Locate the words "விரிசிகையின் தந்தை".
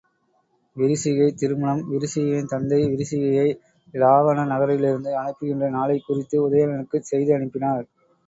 1.89-2.79